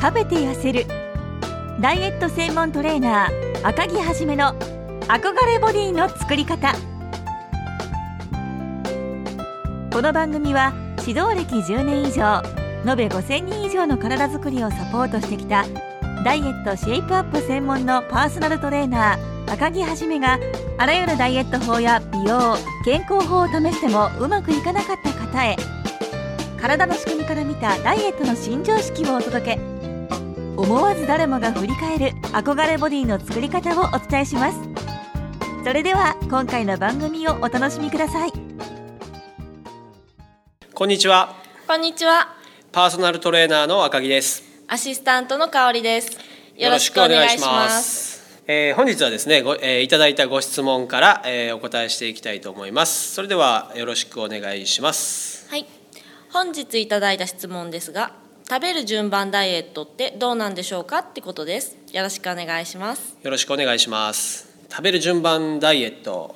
[0.00, 0.86] 食べて痩せる。
[1.80, 4.54] ダイエット専門トレーナー赤木はじめの
[5.08, 6.72] 憧れボディの作り方。
[9.92, 10.72] この番組は
[11.04, 12.42] 指導歴10年以上
[12.86, 15.64] 延べ5000人以上の体づくりをサポートしてきた
[16.24, 20.38] ダイエットシェイプアップ専門のパーソナルトレーナー赤木はじめが
[20.76, 22.54] あらゆるダイエット法や美容
[22.84, 25.56] 健康法を試してもうまくいかなかった方へ
[26.60, 29.77] 体の仕組みから見たダイエットの新常識をお届け。
[30.58, 34.58] 思わず誰もが振り返る憧れボディの作り方をお伝えします。
[35.64, 38.32] それでは今回の番組をお楽しみください。
[40.74, 41.36] こんにちは。
[41.68, 42.34] こんにちは。
[42.72, 44.42] パーソナルトレーナーの赤木です。
[44.66, 46.18] アシスタントの香りです。
[46.56, 48.42] よろしくお願いします。
[48.48, 53.14] えー本日はですねご、えーいただいたご質問から、えーお答えしていきたいと思います。
[53.14, 55.48] それではよろしくお願いします。
[55.50, 55.66] はい。
[56.32, 61.76] 本日いただいた質問ですが、食べる順番ダイエットってどうなんでしょうかってことです。
[61.92, 63.14] よろしくお願いします。
[63.22, 64.48] よろしくお願いします。
[64.70, 66.34] 食べる順番ダイエット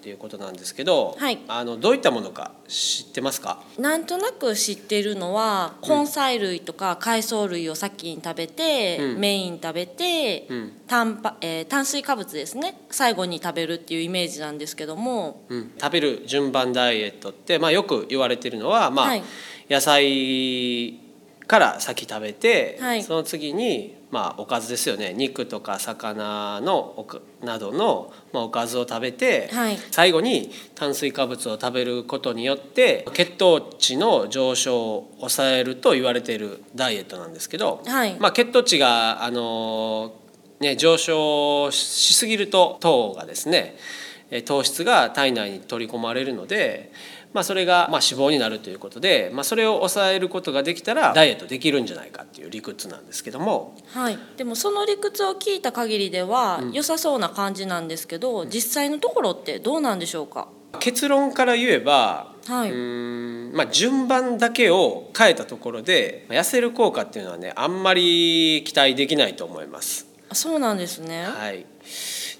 [0.00, 1.38] っていうことなんですけど、はい。
[1.46, 3.62] あのどういったものか知ってますか？
[3.78, 9.20] なんとなく知ってるのは、根菜類とか海藻類を先に食べて、うん。
[9.20, 10.72] メイン食べて、うん。
[10.88, 12.80] 炭パえー炭水化物ですね。
[12.90, 19.22] 最後に食べるっていうイメージなんですけども、うん、食べる順番ダイエットって、まあ、よく言われてるのは、まあはい。
[19.70, 21.05] 野菜
[21.46, 23.02] から先食べて、はい。
[23.02, 25.14] その次に、まあ、おかずですよね。
[25.14, 27.06] 肉とか魚の
[27.42, 29.78] などの、まあ、おかずを食べて、はい。
[29.90, 38.16] 最後に炭水化物を食べることによって血糖値の上昇を抑えると言われているダイエットなんですけど、はい。
[38.18, 40.14] まあ、血糖値が、あの
[40.60, 44.05] ね、上昇しすぎると糖がですねえー
[44.44, 46.92] 糖質が体内に取り込まれるので、
[47.32, 53.76] まあ、それがまあ脂肪になるということで、まあ、それを抑えることができたらダイエットできるんじゃないかっていう理屈なんですけども。
[53.88, 60.48] はい、でもその理屈を聞いた限りでは、良さそうな感じなんですけど実際のところってどうなんでしょうか？
[60.80, 62.70] 結論から言えば、はい。
[62.70, 70.06] うーんまあ、順番だけを変えたところでまあ痩せる効果っていうのはねあんまり期待できないと思います。
[70.28, 71.24] あそうなんですね。
[71.24, 71.64] はい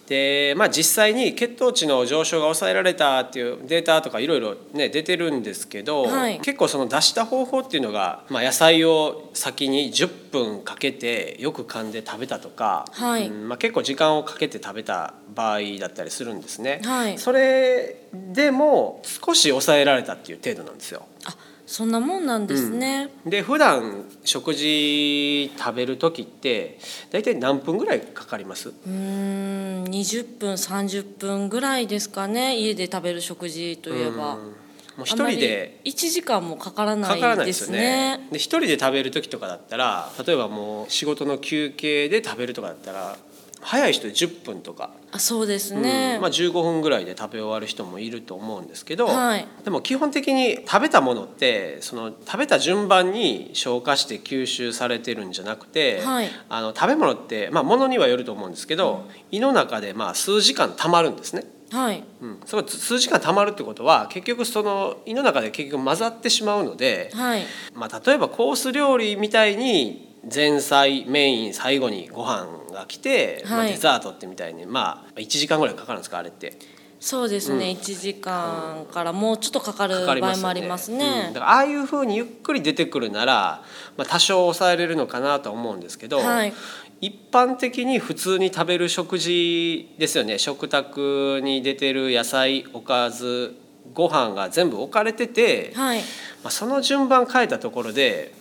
[0.07, 16.81] でまあ、実際に血糖値の上昇が抑えられたっていうデータとかいろいろね出てるんですけど、はい結構その出した方法っていうのが、まあ、野菜を先に10分かけてよく噛んで食べたとか、はいうんまあ、結構時間をかけて食べた場合だったりするんですね。
[16.85, 21.07] はいそれでも少し抑えられたっていう程度なんですよ。
[21.25, 26.79] あそんなもんなんですね、で普段食事食べる時って
[27.11, 28.69] 大体何分ぐらいかかります？
[28.69, 32.57] うーん20分30分ぐらいですかね。
[32.57, 34.35] 家で食べる食事といえば。
[34.35, 34.55] うん。
[34.97, 38.17] もう一人で1時間もかからないですね。
[38.17, 38.29] ね。
[38.33, 43.19] で一人で食べる時とかだったら例えばもう仕事の休憩で食べるとかだったら
[43.67, 45.83] 早い人で10分とか、あそうですうん。
[45.83, 49.49] ね、まあ、15分ぐらいで食べ終わる人もいると思うんですけど、はい。
[49.65, 56.29] でも基本的に食べたものってその食べた順番に消化して吸収されてるんじゃなくて、はい。
[56.49, 61.43] あの食べ物って、まあ、ものにはよると思うんですけど、胃の中でまあ数時間溜まるんですね。
[61.73, 62.05] はい。
[62.21, 67.43] うん、その数時間溜まるってことは結局その胃の中で結局混ざってしまうので、はい。
[67.75, 73.73] まあ、例えばコース料理みたいに前菜メイン最後にご飯が来て、まあはい。
[73.73, 76.59] デザートってみたいにまあ1時間ぐらいかかるんですかあれって。
[76.99, 77.79] そうですね、うん。
[77.79, 80.43] 1時間からもうちょっとかかるか場合かりますよね。
[80.43, 80.99] もありますうん。
[80.99, 83.63] ねだからああいうふうにゆっくり出てくるなら、
[83.97, 86.53] まあ、多少抑えれるのかなとは思うんですけど、はい。
[87.01, 90.39] 一般的に普通に食べる食事ですよね。
[90.39, 93.55] 食卓に出てる野菜おかず
[93.93, 96.01] ご飯が全部置かれてて、はい。
[96.43, 98.33] まあ、その順番変えたところで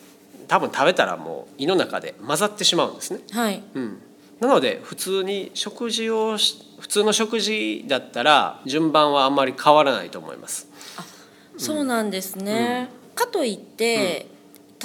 [0.47, 3.19] 多分食べたらもう胃の中で混ざってしまうんですね。
[3.31, 3.61] はい。
[3.73, 4.01] うん、
[4.45, 10.69] なので普通に食事をし普通の食事だったら順番はあんまり変わらないと思います。
[11.57, 14.27] そうなんですね、かといって、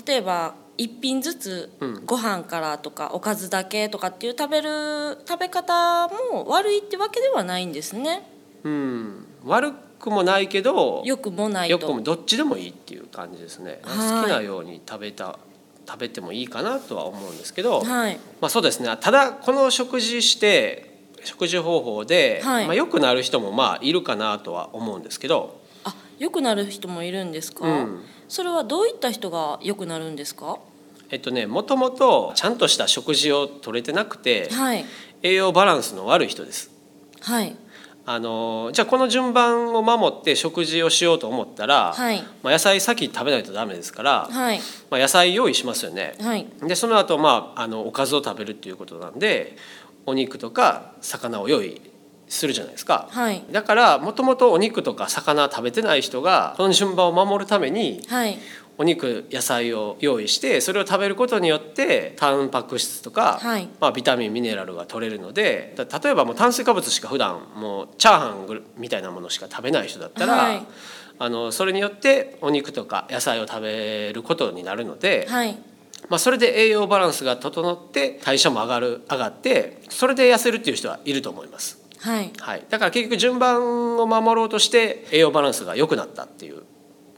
[0.06, 2.06] 例えば一品ずつうん。
[2.06, 8.26] ご飯からとかおかずだけとかっていう食べる食べ方も悪いってわけではないんですね。
[8.64, 13.81] うん、悪くもないけどよくもないよとくもどっちでもいいっていう感じですね。
[13.82, 14.23] はい。
[14.23, 15.38] 好きなように食べた
[15.90, 18.20] 食べてもいいかなとは思うんですけど、はい。
[18.40, 18.96] まあそうですね。
[19.00, 20.88] ただこの食事して
[21.25, 22.66] 食事方法で、はい。
[22.66, 28.00] まあ良くなる人もまあいるかなとは思うんですけど、あ良くなる人もいるんですか、うん。
[28.28, 30.58] それはどういった人が良くなるんですか？
[31.10, 34.84] えっとね、もともとちゃんとした食事を取れてなくて、はい。
[35.22, 36.70] 栄養バランスの悪い人です。
[37.20, 37.56] はい
[38.11, 42.23] ああのじゃあこの順番を守って食事をしようと思ったら、はい。
[42.43, 44.61] まあ、野菜先食べないとダメですから、はい。
[44.91, 46.15] まあ、野菜用意しますよね。
[46.21, 46.47] はい。
[46.62, 49.57] でその後、まああのおかずを食べるっていうことなんで
[50.07, 51.81] お肉とか魚を用意
[52.29, 53.09] するじゃないですか。
[53.11, 53.45] はい。
[53.53, 58.39] だからもともとお肉とか魚食べてない人がこの順番を守るためにはい
[58.81, 63.69] お肉野菜を用意してそれを食べることによってタンパク質とか、はい。
[63.79, 70.67] まあ、ビタミンミネラルが取れるのでだ例えばもう炭水化物しか普段もうチャーハンみたいなものしか食べない人だったら、はい。
[71.19, 75.59] あのそれによってお肉とか野菜を食べることになるので、はい。
[76.09, 81.79] まあ、それで栄養バランスが整って代謝も上がる上がってそれで痩せるっていう人はいると思います。
[81.99, 82.33] はい。
[82.38, 86.62] はい、だから結局順番を守ろうとして栄養バランスが良くなったっていう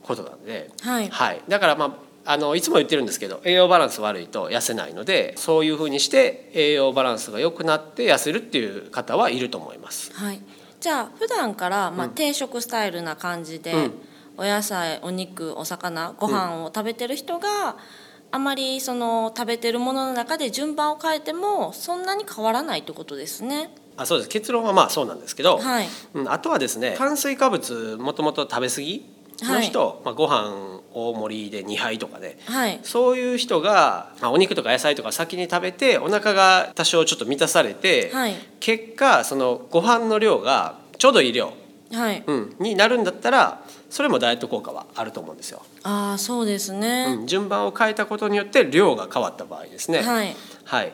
[0.02, 1.10] ことなんで、はい。
[1.48, 10.12] だからまああのいつも言ってるんですけど栄養バランス悪いと痩せないのでそういうふうにして栄養バランスが良くなって痩せるっていう方はいると思います。
[10.14, 10.40] はい。
[10.80, 13.92] じゃあ普段からまあ定食スタイルな感じで、うん。
[14.36, 17.76] お野菜お肉お魚ご飯を食べてる人が、
[18.30, 23.74] あまりその食べてるものの中で順番を変えてもそんなに変わらないってことですね。
[23.96, 24.30] あそうです。
[24.30, 25.88] 結論はまあそうなんですけど、はい。
[26.14, 29.04] うん、あとはですね炭水化物もともと食べ過ぎ
[29.42, 32.38] の人、まあ、ご飯大盛りで2杯とかね。
[32.46, 32.80] はい。
[32.82, 38.34] そういう人が、まあ、お肉とか野菜とか先に食べてお腹が多少ちょっと満たされて、はい。
[38.60, 41.52] 結果そのご飯の量がちょうどいい量、
[41.92, 42.22] はい。
[42.26, 45.62] うん、になるんだったらそれもダイエット効果はあると思うんですよ。
[45.82, 47.16] ああそうですね。
[47.20, 50.00] うん、順番を変えたことによって量が変わった場合ですね。
[50.00, 50.34] はい。
[50.64, 50.92] はい、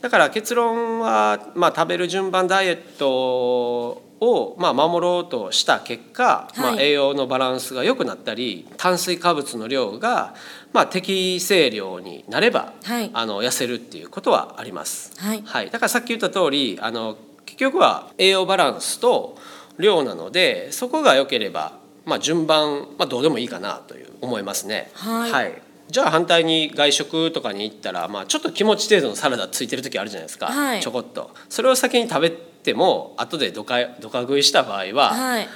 [0.00, 10.34] だから結論は、まあ、食べる順番ダイエットを、まあ、守ろうとした結果、まあ、はい栄養のバランスが良くなったり炭水化物の量が、
[10.72, 13.10] まあ、適正量になれば、はい。
[13.12, 15.12] あの痩せるっていうことはあります。
[15.18, 15.42] はい。
[15.44, 19.36] はい、だからさっき言った通りあの結局は栄養バランスと
[19.78, 24.90] 量なのでそこが良ければ、まあ、順番、まあ、どうでもいいかなという思いますね。
[24.94, 35.48] はいじゃあ反対に外食とかに行ったら、まあ、ちょっと気持ち程度のサラダついてる時あるじゃないですか、はいちょこっとそれを先に食べても後でどかどか食いした場合は、はい。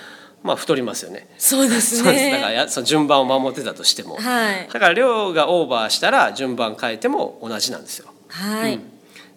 [0.42, 1.28] まあ、太りますよね。
[1.38, 2.02] そうですね。
[2.02, 8.08] そうですだからやその順番を守ってたとしても、はいだから量がオーバーしたら順番変えても同じなんですよ。
[8.28, 8.80] はい。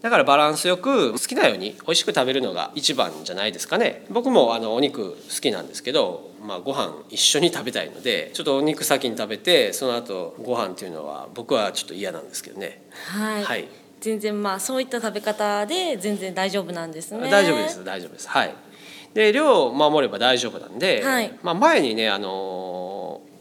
[0.05, 4.05] だからバランスよく好きなように美味しく食べるのが一番じゃないですかね。
[4.11, 12.83] 僕もあのお肉好きなんですけど、まあ、ご飯一緒に食べたいのでちょっとお肉先に食べてその後ご飯っていうのは僕はちょっと嫌なんですけどね。
[13.09, 13.43] はい。
[13.43, 13.67] はい。
[13.99, 17.27] 全然まあそういった食べ方で全然大丈夫なんですね。
[17.31, 18.29] 大丈夫です大丈夫です。
[18.29, 18.53] はい。
[19.15, 21.33] で量を守れば大丈夫なんで、はい。
[21.41, 22.29] まあ、前にねあの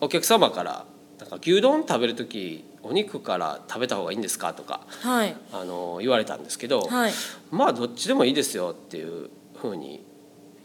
[0.01, 0.87] お客様から
[1.21, 4.53] なんか牛丼食べる時お肉から食べた方がいいんですか？
[4.55, 5.37] とかはい。
[5.53, 7.13] あの言われたんですけど、はい。
[7.51, 10.05] まあどっちでもいいですよっていうふうに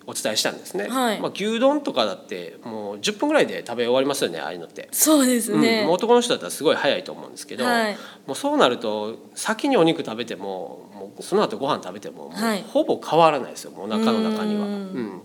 [0.06, 1.20] お伝えしたんですね、はい。
[1.22, 5.84] まあ、牛丼とかだってもう10分ぐらいで食べ終わりますよねああいうのって、そうですね。
[5.84, 7.94] うん、男の人だったらすごい早いと思うんですけど、はい。
[8.26, 12.64] もうそうなると先にお肉食べてももうその後ご飯食べてももうはい。
[12.64, 14.66] ほぼ変わらないですよもうお腹の中には。
[14.66, 15.22] ううんん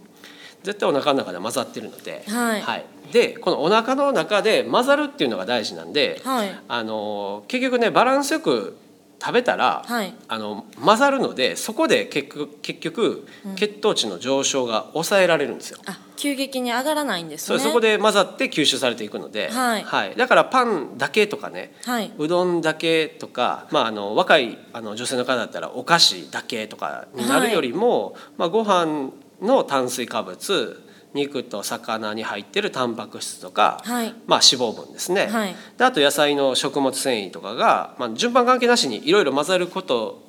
[0.65, 2.87] 絶対お腹の中で混ざってるので、はい。
[3.13, 6.61] でこのお腹の中で混ざるっていうのが大事なんで、はい。
[6.67, 8.77] あの結局ねバランスよく
[9.21, 10.15] 食べたら、はい。
[10.27, 13.27] あの混ざるのでそこで結局結局
[13.57, 15.79] 血糖値の上昇が抑えられるんですよ。
[15.85, 17.59] あ急激に上がらないんですね。
[17.59, 20.17] そこで混ざって吸収されていくので、はい。
[20.17, 22.11] だからパンだけとかねはい。
[22.17, 29.11] うどんだけとか、まあ、あの若いあの女性の方だったらお菓子だけとかになるよりも、まあ、ご飯
[29.45, 30.83] の炭水化物
[31.15, 40.25] 肉と魚に入ってるタンパク質とか、はいまあ、脂肪分ですね、はいであと野菜の食物繊維とかが、まあ、順番関係なしにいろいろ混ざること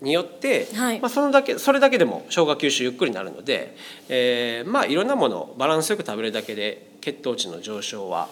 [0.00, 3.76] によって、はいまあ、そのだけそれだけでも消化吸収ゆっくりになるので、
[4.08, 8.28] えーまあ、いろんなものをバランスよく食べるだけで血糖値の上昇は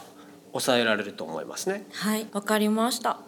[0.52, 1.87] 抑えられると思いますね。
[1.92, 3.20] はいわかりました。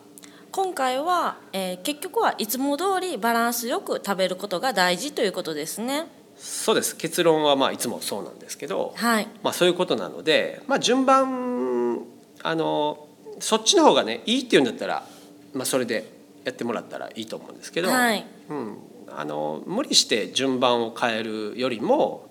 [0.50, 6.06] 今回は、えー結局はいつも通りバランスよく食べることが大事ということですね。
[6.42, 6.96] そうです。
[6.96, 9.28] 結論はまあいつもそうなんですけど、はい。
[9.44, 12.00] まあ、そういうことなので、まあ、順番
[12.42, 13.06] あの
[13.38, 15.06] そっちの方がねいいっていうんだったら、
[15.54, 16.04] まあ、それで
[16.44, 18.26] やってもらったらいいと思うんですけど、はい。
[18.48, 18.76] うん、
[19.16, 22.28] あの無理して順番を変えるよりも、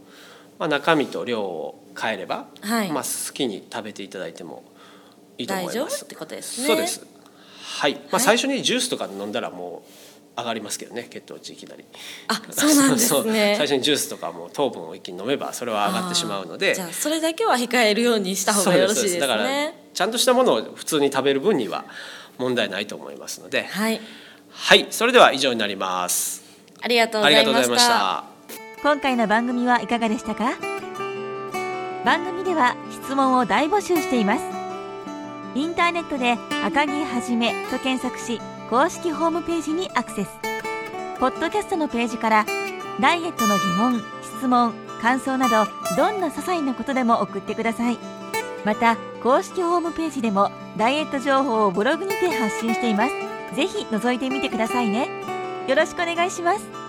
[0.60, 2.92] まあ、中身と量を変えれば、はい。
[2.92, 4.66] まあ、好きに食べていただいても
[5.38, 5.78] いいと思います。
[5.78, 6.68] 大丈夫ってことですね。
[6.68, 7.06] そうです。
[7.64, 8.22] はい、まあ、はい。
[8.22, 9.92] 最初にジュースとか飲んだらもう
[10.38, 11.84] 上がりますけどね血糖値いきなり。
[12.28, 13.56] あそうなんですね。
[13.58, 16.74] 最初にジュースとかも糖分を一気に飲めばそれは上がってしまうので。
[16.74, 19.90] じゃあそれだけは控えるようにした方がよろしいですそうだからね。
[19.94, 21.86] ちゃんとしたものを普通に食べる分には
[22.38, 23.64] 問題ないと思いますので。
[23.64, 24.02] はい。
[24.50, 26.44] はいそれでは以上になります。
[26.82, 27.88] ありがとうございまし。
[27.88, 28.24] た。
[28.82, 30.54] 今回の番組はいかがでしたか？
[32.04, 34.44] 番組では質問を大募集しています。
[35.54, 40.30] インターネットで赤木はじめと検索し公式ホームページにアクセス。
[41.20, 42.46] ポッドキャストのページから
[43.02, 47.98] ダイエットの疑問質問感想などどんな些細なことでも送ってください。
[48.64, 53.56] また公式ホームページでもダイエット情報をブログにて発信しています。
[53.58, 55.10] ぜひ覗いてみてくださいね。
[55.68, 56.81] よろしくお願いします。